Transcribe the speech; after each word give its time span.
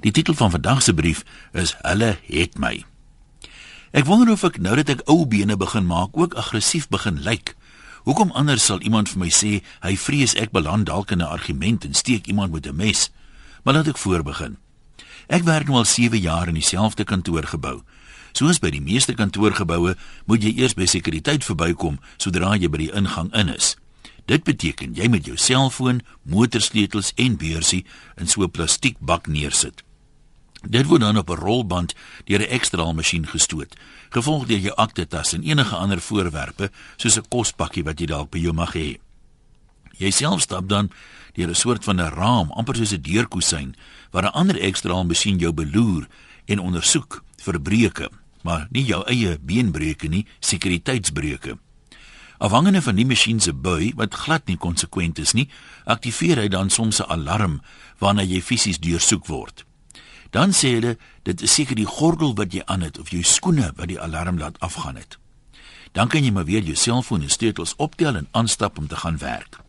Die 0.00 0.10
titel 0.10 0.34
van 0.34 0.50
vandag 0.50 0.82
se 0.82 0.94
brief 0.94 1.24
is 1.52 1.76
Hulle 1.82 2.18
het 2.26 2.58
my. 2.58 2.84
Ek 3.94 4.04
wonder 4.04 4.32
of 4.32 4.42
ek 4.42 4.58
nou 4.58 4.74
dat 4.74 4.88
ek 4.90 5.04
ou 5.06 5.22
bene 5.26 5.56
begin 5.56 5.86
maak 5.86 6.16
ook 6.18 6.34
aggressief 6.34 6.88
begin 6.88 7.20
lyk. 7.22 7.54
Hoekom 8.04 8.34
anders 8.34 8.64
sal 8.64 8.82
iemand 8.82 9.08
vir 9.08 9.22
my 9.22 9.30
sê 9.30 9.60
hy 9.86 9.94
vrees 9.96 10.34
ek 10.34 10.50
beland 10.50 10.90
dalk 10.90 11.14
in 11.14 11.22
'n 11.22 11.30
argument 11.30 11.84
en 11.84 11.94
steek 11.94 12.26
iemand 12.26 12.52
met 12.52 12.66
'n 12.66 12.76
mes? 12.76 13.10
Maar 13.62 13.74
laat 13.74 13.88
ek 13.88 13.98
voorbegin. 13.98 14.56
Ek 15.28 15.42
werk 15.42 15.66
nou 15.66 15.78
al 15.78 15.84
7 15.84 16.18
jaar 16.18 16.48
in 16.48 16.54
dieselfde 16.54 17.04
kantoorgebou. 17.04 17.82
Soos 18.32 18.58
by 18.58 18.70
die 18.70 18.82
meeste 18.82 19.14
kantoorgeboue, 19.14 19.96
moet 20.26 20.42
jy 20.42 20.52
eers 20.58 20.74
by 20.74 20.86
sekuriteit 20.86 21.44
verbykom 21.44 22.00
sodra 22.16 22.56
jy 22.56 22.68
by 22.68 22.78
die 22.78 22.92
ingang 22.92 23.32
in 23.32 23.48
is. 23.48 23.76
Dit 24.26 24.44
beteken 24.44 24.94
jy 24.94 25.08
met 25.08 25.24
jou 25.24 25.36
selfoon, 25.36 26.02
motorsleutels 26.22 27.12
en 27.14 27.36
beursie 27.36 27.84
in 28.16 28.26
so 28.26 28.42
'n 28.42 28.50
plastiekbak 28.50 29.26
neersit. 29.26 29.83
Dit 30.68 30.86
word 30.86 31.00
dan 31.00 31.18
op 31.18 31.30
'n 31.30 31.40
rolband 31.40 31.94
deur 32.24 32.40
'n 32.40 32.50
ekstra 32.50 32.92
masjien 32.92 33.26
gestoot, 33.26 33.76
gevolg 34.10 34.46
deur 34.46 34.58
jou 34.58 34.74
aktetas 34.74 35.32
en 35.32 35.42
enige 35.42 35.76
ander 35.76 36.00
voorwerpe 36.00 36.70
soos 36.96 37.16
'n 37.16 37.28
kospakkie 37.28 37.84
wat 37.84 38.00
jy 38.00 38.06
dalk 38.06 38.30
by 38.30 38.38
jou 38.38 38.52
mag 38.52 38.72
hê. 38.72 38.98
Jy 39.98 40.10
self 40.10 40.40
stap 40.40 40.68
dan 40.68 40.90
deur 41.32 41.48
'n 41.48 41.54
soort 41.54 41.84
van 41.84 42.00
'n 42.00 42.14
raam, 42.14 42.50
amper 42.50 42.76
soos 42.76 42.92
'n 42.92 43.02
deurkusyn, 43.02 43.76
waar 44.10 44.24
'n 44.24 44.32
ander 44.32 44.60
ekstra 44.60 45.02
masjien 45.02 45.38
jou 45.38 45.52
beloer 45.52 46.08
en 46.44 46.58
ondersoek 46.58 47.22
vir 47.36 47.60
breuke, 47.60 48.10
maar 48.42 48.68
nie 48.70 48.84
jou 48.84 49.04
eie 49.06 49.38
beenbreuke 49.40 50.08
nie, 50.08 50.26
sekuriteitsbreuke. 50.40 51.58
Afhangende 52.38 52.82
van 52.82 52.94
die 52.94 53.06
masjien 53.06 53.40
se 53.40 53.52
bui 53.52 53.92
wat 53.96 54.14
glad 54.14 54.46
nie 54.46 54.56
konsekwent 54.56 55.18
is 55.18 55.32
nie, 55.32 55.48
aktiveer 55.84 56.36
hy 56.36 56.48
dan 56.48 56.70
soms 56.70 57.00
'n 57.00 57.10
alarm 57.10 57.60
waarna 57.98 58.22
jy 58.22 58.40
fisies 58.42 58.78
deursoek 58.78 59.26
word. 59.26 59.64
Dan 60.34 60.50
sê 60.50 60.72
hulle 60.74 60.96
dit 61.22 61.42
is 61.46 61.52
seker 61.54 61.78
die 61.78 61.86
gordel 61.86 62.32
wat 62.34 62.54
jy 62.54 62.64
aan 62.66 62.82
het 62.82 62.98
of 62.98 63.12
jou 63.14 63.22
skoene 63.22 63.70
wat 63.78 63.86
die 63.92 64.00
alarm 64.02 64.40
laat 64.42 64.58
afgaan 64.58 64.98
het. 64.98 65.18
Dan 65.94 66.10
kan 66.10 66.26
jy 66.26 66.32
maar 66.34 66.48
weer 66.48 66.64
jou 66.66 66.74
selfoon 66.74 67.22
en 67.22 67.30
sleutels 67.30 67.76
optel 67.78 68.18
en 68.18 68.26
aanstap 68.32 68.78
om 68.78 68.88
te 68.90 68.98
gaan 68.98 69.20
werk. 69.22 69.60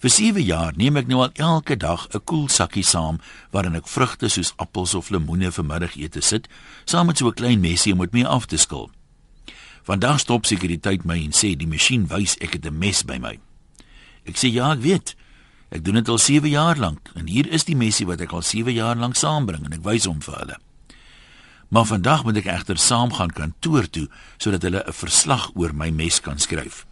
Vir 0.00 0.10
7 0.10 0.42
jaar 0.44 0.72
neem 0.76 0.96
ek 0.96 1.06
nou 1.08 1.20
al 1.24 1.36
elke 1.36 1.76
dag 1.76 2.08
'n 2.14 2.24
koel 2.24 2.48
sakkie 2.48 2.84
saam 2.84 3.20
waarin 3.50 3.76
ek 3.76 3.88
vrugte 3.88 4.28
soos 4.28 4.54
appels 4.56 4.94
of 4.94 5.10
lemoene 5.10 5.52
vir 5.52 5.64
middagete 5.64 6.20
sit, 6.20 6.48
saam 6.84 7.06
met 7.06 7.18
so 7.18 7.28
'n 7.28 7.34
klein 7.34 7.60
mesie 7.60 7.92
om 7.92 7.98
dit 7.98 8.12
mee 8.12 8.26
af 8.26 8.46
te 8.46 8.56
skil. 8.56 8.90
Vandag 9.82 10.20
stop 10.20 10.46
sekuriteit 10.46 11.04
my 11.04 11.24
en 11.24 11.32
sê 11.32 11.56
die 11.56 11.66
masjien 11.66 12.06
wys 12.06 12.36
ek 12.40 12.52
het 12.52 12.66
'n 12.66 12.78
mes 12.78 13.02
by 13.02 13.18
my. 13.18 13.38
Ek 14.24 14.36
sê 14.36 14.48
ja, 14.52 14.72
ek 14.72 14.80
weet. 14.80 15.16
Ek 15.74 15.82
doen 15.82 15.98
dit 15.98 16.08
al 16.08 16.20
7 16.22 16.48
jaar 16.48 16.78
lank 16.78 17.10
en 17.18 17.26
hier 17.26 17.48
is 17.50 17.66
die 17.66 17.74
mesie 17.74 18.06
wat 18.06 18.20
ek 18.22 18.32
al 18.36 18.44
7 18.46 18.70
jaar 18.72 18.94
lank 18.94 19.18
saambring 19.18 19.64
en 19.66 19.74
ek 19.74 19.82
wys 19.82 20.06
hom 20.06 20.20
vir 20.22 20.36
hulle. 20.38 20.58
Maar 21.74 21.88
vandag 21.90 22.22
moet 22.22 22.38
ek 22.44 22.50
egter 22.52 22.78
saam 22.78 23.10
gaan 23.16 23.34
kantoor 23.34 23.88
toe 23.90 24.06
sodat 24.38 24.62
hulle 24.62 24.84
'n 24.86 24.94
verslag 24.94 25.50
oor 25.58 25.74
my 25.74 25.90
mes 25.90 26.20
kan 26.20 26.38
skryf. 26.38 26.86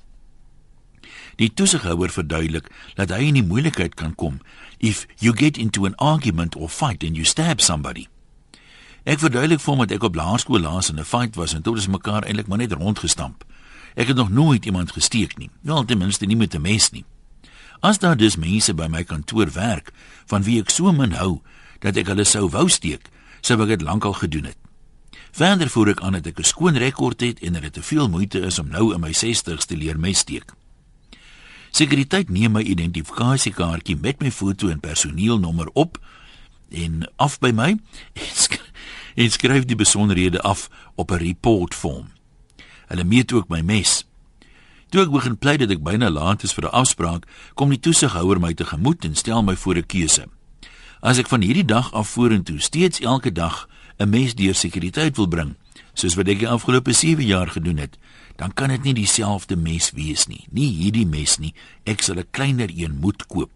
Die 1.39 1.55
toesighouer 1.55 2.11
verduidelik 2.11 2.71
dat 2.95 3.11
hy 3.11 3.31
in 3.31 3.39
die 3.39 3.47
moeilikheid 3.47 3.95
kan 3.95 4.15
kom 4.15 4.41
if 4.79 5.07
you 5.19 5.33
get 5.37 5.57
into 5.57 5.87
an 5.87 5.95
argument 5.95 6.57
or 6.57 6.69
fight 6.69 7.05
and 7.05 7.17
you 7.17 7.25
stab 7.25 7.61
somebody. 7.61 8.09
Ek 9.05 9.19
verduidelik 9.19 9.61
vir 9.61 9.71
hom 9.75 9.87
dat 9.87 9.95
ek 9.95 10.03
op 10.03 10.15
laerskool 10.15 10.61
laas 10.61 10.91
in 10.91 10.99
'n 10.99 11.05
fight 11.05 11.37
was 11.37 11.55
en 11.55 11.63
toe 11.63 11.75
ons 11.75 11.87
mekaar 11.87 12.25
eintlik 12.25 12.49
maar 12.49 12.59
net 12.59 12.73
rondgestamp. 12.73 13.45
Ek 13.95 14.09
het 14.09 14.17
nog 14.17 14.31
nooit 14.31 14.67
iemand 14.67 14.93
gesteek 14.93 15.39
nie. 15.39 15.51
Wel 15.61 15.85
ten 15.85 15.99
minste 15.99 16.27
nie 16.27 16.37
met 16.37 16.55
'n 16.55 16.61
mes 16.61 16.91
nie. 16.91 17.05
As 17.83 17.99
daar 17.99 18.17
dus 18.17 18.37
mense 18.39 18.75
by 18.79 18.87
my 18.87 19.03
kantoor 19.03 19.51
werk 19.53 19.91
van 20.31 20.45
wie 20.47 20.61
ek 20.63 20.71
so 20.71 20.93
min 20.95 21.17
hou 21.19 21.41
dat 21.83 21.97
ek 21.99 22.13
hulle 22.13 22.25
sou 22.25 22.47
wou 22.55 22.69
steek, 22.71 23.09
sou 23.43 23.59
ek 23.65 23.73
dit 23.75 23.83
lankal 23.83 24.15
gedoen 24.15 24.47
het. 24.53 24.59
Verder 25.35 25.67
voer 25.73 25.91
ek 25.97 26.03
aan 26.07 26.15
dat 26.15 26.29
ek 26.31 26.39
'n 26.39 26.47
skoon 26.47 26.79
rekord 26.79 27.21
het 27.21 27.43
en 27.43 27.59
dat 27.59 27.63
dit 27.63 27.73
te 27.73 27.83
veel 27.83 28.09
moeite 28.09 28.39
is 28.39 28.59
om 28.59 28.69
nou 28.69 28.95
in 28.95 29.01
my 29.01 29.11
60's 29.11 29.67
te 29.67 29.77
leer 29.77 29.99
mes 29.99 30.19
steek. 30.19 30.55
Sekuriteit 31.71 32.31
neem 32.31 32.53
my 32.53 32.63
identifikasiekaartjie 32.63 33.97
met 33.97 34.21
my 34.21 34.31
foto 34.31 34.69
en 34.69 34.81
personeelnommer 34.81 35.69
op 35.73 35.99
en 36.71 37.11
af 37.17 37.39
by 37.39 37.51
my 37.51 37.77
en 39.15 39.31
skryf 39.31 39.65
die 39.65 39.77
besonderhede 39.77 40.41
af 40.41 40.69
op 40.95 41.11
'n 41.11 41.19
report 41.19 41.75
vorm. 41.75 42.13
Hulle 42.87 43.05
meet 43.05 43.33
ook 43.33 43.49
my 43.49 43.61
mes. 43.61 44.05
Toe 44.93 45.07
ek 45.07 45.13
begin 45.13 45.39
pleit 45.41 45.63
dat 45.63 45.71
ek 45.73 45.81
byna 45.81 46.11
laat 46.13 46.43
is 46.45 46.53
vir 46.53 46.69
'n 46.69 46.77
afspraak, 46.77 47.25
kom 47.57 47.71
die 47.73 47.81
toesighouer 47.81 48.37
my 48.41 48.53
tegemoet 48.53 49.05
en 49.09 49.15
stel 49.17 49.43
my 49.43 49.57
voor 49.57 49.77
'n 49.77 49.87
keuse. 49.87 50.29
As 51.01 51.19
ek 51.19 51.29
van 51.29 51.41
hierdie 51.41 51.65
dag 51.65 51.93
af 51.93 52.09
vorentoe 52.09 52.61
steeds 52.61 53.01
elke 53.01 53.33
dag 53.33 53.69
'n 53.99 54.11
mes 54.11 54.35
deur 54.35 54.55
sekuriteit 54.55 55.17
wil 55.17 55.29
bring, 55.29 55.57
soos 55.95 56.15
wat 56.15 56.29
ek 56.29 56.39
die 56.39 56.49
afgelope 56.49 56.93
7 56.93 57.25
jaar 57.25 57.49
gedoen 57.49 57.79
het, 57.79 57.97
dan 58.37 58.53
kan 58.53 58.69
dit 58.69 58.83
nie 58.83 58.95
dieselfde 58.95 59.57
mes 59.57 59.91
wees 59.91 60.27
nie. 60.27 60.47
Nie 60.51 60.69
hierdie 60.69 61.07
mes 61.07 61.39
nie. 61.39 61.55
Ek 61.85 62.03
sal 62.03 62.19
'n 62.19 62.31
kleiner 62.31 62.69
een 62.77 62.99
moet 63.01 63.27
koop. 63.27 63.51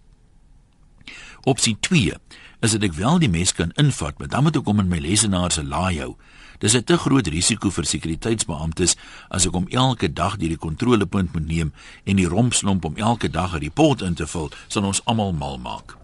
Opsie 1.45 1.77
2 1.81 2.15
is 2.61 2.73
dat 2.73 2.83
ek 2.83 2.93
wel 2.93 3.19
die 3.19 3.29
mes 3.29 3.53
kan 3.53 3.73
invat, 3.75 4.19
maar 4.19 4.29
dan 4.29 4.43
moet 4.43 4.57
ek 4.57 4.65
hom 4.65 4.81
in 4.81 4.89
my 4.89 4.99
lesenaar 4.99 5.53
se 5.53 5.65
laai 5.65 5.99
hou. 5.99 6.17
Dis 6.59 6.75
'n 6.75 6.85
te 6.85 6.97
groot 6.97 7.27
risiko 7.27 7.71
vir 7.71 7.85
sekuriteitsbeamptes 7.85 8.97
as 9.29 9.47
ek 9.47 9.53
hom 9.53 9.67
elke 9.71 10.13
dag 10.13 10.37
deur 10.37 10.49
die 10.49 10.57
kontrolepunt 10.57 11.33
moet 11.33 11.47
neem 11.47 11.73
en 12.05 12.17
die 12.17 12.29
rompslomp 12.29 12.85
om 12.85 12.97
elke 12.97 13.31
dag 13.31 13.53
'n 13.55 13.63
rapport 13.63 14.03
in 14.03 14.15
te 14.15 14.27
vul, 14.27 14.51
sal 14.69 14.85
ons 14.85 15.05
almal 15.05 15.33
mal 15.33 15.59
maak. 15.59 15.97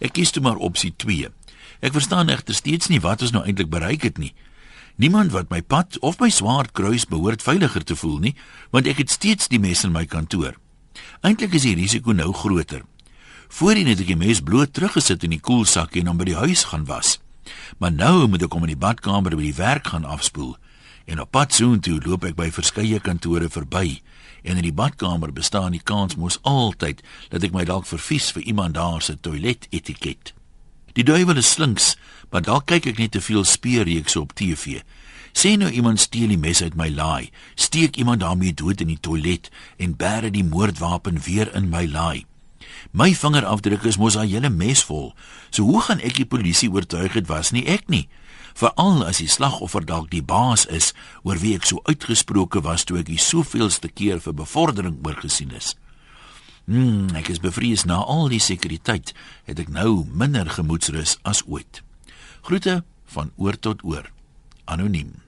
Ek 0.00 0.12
kies 0.12 0.30
toe 0.30 0.42
maar 0.42 0.56
opsie 0.56 0.94
2. 0.96 1.30
Ek 1.80 1.92
verstaan 1.92 2.28
egter 2.28 2.54
steeds 2.54 2.88
nie 2.88 3.00
wat 3.00 3.22
ons 3.22 3.30
nou 3.30 3.44
eintlik 3.44 3.70
bereik 3.70 4.02
het 4.02 4.18
nie. 4.18 4.34
Niemand 4.96 5.32
wat 5.32 5.50
my 5.50 5.62
pad 5.62 5.98
of 6.00 6.18
my 6.20 6.30
swaard 6.30 6.72
kruis 6.72 7.04
behoort 7.04 7.42
veiliger 7.42 7.84
te 7.84 7.96
voel 7.96 8.18
nie, 8.18 8.34
want 8.70 8.86
ek 8.86 8.96
het 8.96 9.10
steeds 9.10 9.48
die 9.48 9.60
mes 9.60 9.84
in 9.84 9.92
my 9.92 10.06
kantoor. 10.06 10.56
Eintlik 11.20 11.54
is 11.54 11.62
die 11.62 11.74
risiko 11.76 12.12
nou 12.12 12.32
groter. 12.32 12.82
Voorheen 13.48 13.86
het 13.86 14.00
ek 14.00 14.06
die 14.06 14.16
mes 14.16 14.40
bloot 14.40 14.72
teruggesit 14.72 15.22
in 15.24 15.36
die 15.36 15.40
koelsak 15.40 15.96
en 15.96 16.06
hom 16.06 16.16
by 16.16 16.24
die 16.24 16.40
huis 16.40 16.64
gaan 16.72 16.86
was. 16.88 17.18
Maar 17.78 17.92
nou 17.92 18.28
moet 18.28 18.42
ek 18.42 18.52
hom 18.52 18.64
in 18.66 18.74
die 18.74 18.84
badkamer 18.86 19.36
by 19.36 19.42
die 19.42 19.58
werk 19.58 19.92
gaan 19.92 20.04
afspoel. 20.04 20.56
En 21.06 21.20
op 21.20 21.30
pad 21.30 21.54
soontoe 21.54 22.00
loop 22.02 22.24
ek 22.26 22.36
by 22.38 22.50
verskeie 22.50 23.00
kantore 23.00 23.48
verby. 23.50 24.00
En 24.42 24.58
in 24.58 24.66
die 24.66 24.74
badkamer 24.74 25.32
bestaan 25.32 25.74
die 25.74 25.82
kans 25.82 26.16
mos 26.16 26.38
altyd 26.42 27.02
dat 27.30 27.46
ek 27.46 27.54
my 27.54 27.64
dalk 27.66 27.86
vervies 27.86 28.32
vir 28.34 28.42
iemand 28.42 28.74
daar 28.74 29.02
se 29.02 29.14
toiletetiket. 29.20 30.34
Die 30.96 31.04
duiwel 31.04 31.36
is 31.36 31.50
slinks, 31.52 31.94
maar 32.30 32.42
dalk 32.42 32.70
kyk 32.70 32.86
ek 32.92 33.00
net 33.02 33.12
te 33.12 33.20
veel 33.20 33.44
speurreekse 33.44 34.20
op 34.20 34.32
TV. 34.34 34.80
Sê 35.36 35.52
nou 35.60 35.68
iemand 35.68 36.00
steel 36.00 36.32
die 36.32 36.40
mes 36.40 36.62
uit 36.64 36.78
my 36.80 36.88
laai, 36.88 37.28
steek 37.54 37.98
iemand 38.00 38.22
daarmee 38.24 38.54
dood 38.56 38.80
in 38.80 38.88
die 38.88 39.02
toilet 39.04 39.50
en 39.76 39.92
bære 40.00 40.30
die 40.32 40.46
moordwapen 40.46 41.20
weer 41.26 41.52
in 41.54 41.68
my 41.68 41.84
laai. 41.84 42.24
My 42.92 43.12
vingerafdrukke 43.14 43.88
is 43.88 43.98
mos 43.98 44.16
al 44.16 44.30
hele 44.30 44.50
mes 44.50 44.84
vol. 44.88 45.12
So 45.50 45.66
hoe 45.68 45.82
gaan 45.86 46.00
ek 46.00 46.16
die 46.20 46.28
polisie 46.28 46.70
oortuig 46.72 47.16
dit 47.18 47.28
was 47.28 47.52
nie 47.52 47.66
ek 47.66 47.88
nie? 47.92 48.06
Veral 48.56 49.02
as 49.04 49.20
die 49.20 49.28
slagoffer 49.28 49.84
dalk 49.84 50.08
die 50.10 50.24
baas 50.24 50.64
is 50.72 50.92
oor 51.22 51.36
wie 51.42 51.54
ek 51.58 51.66
so 51.68 51.82
uitgesproke 51.84 52.62
was 52.64 52.86
toe 52.88 53.02
ek 53.02 53.10
die 53.10 53.20
soveelste 53.20 53.90
keer 53.92 54.22
vir 54.24 54.36
bevordering 54.38 54.96
oorgesien 55.04 55.52
is. 55.52 55.74
Hmm, 56.66 57.12
ek 57.14 57.28
is 57.30 57.42
bevrees 57.44 57.84
na 57.86 58.00
al 58.02 58.30
die 58.32 58.40
sekuriteit 58.42 59.12
het 59.46 59.60
ek 59.60 59.68
nou 59.70 60.06
minder 60.08 60.48
gemoedsrus 60.50 61.18
as 61.22 61.44
ooit. 61.46 61.82
Groete 62.48 62.80
van 63.12 63.30
oor 63.36 63.60
tot 63.60 63.84
oor. 63.84 64.08
Anoniem. 64.64 65.25